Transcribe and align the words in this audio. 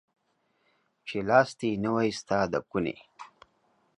چي 1.07 1.17
لاستى 1.27 1.67
يې 1.71 1.79
نه 1.83 1.89
واى 1.93 2.09
ستا 2.19 2.39
د 2.51 2.53
کوني. 2.69 2.95